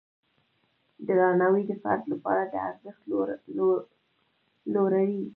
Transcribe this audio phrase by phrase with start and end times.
[1.07, 3.01] درناوی د فرد لپاره د ارزښت
[4.73, 5.23] لوړوي.